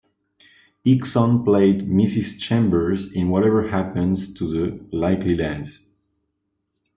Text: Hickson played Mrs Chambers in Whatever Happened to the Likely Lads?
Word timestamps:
Hickson 0.83 1.43
played 1.43 1.81
Mrs 1.87 2.39
Chambers 2.39 3.13
in 3.13 3.29
Whatever 3.29 3.67
Happened 3.67 4.35
to 4.35 4.47
the 4.49 4.83
Likely 4.91 5.37
Lads? 5.37 5.77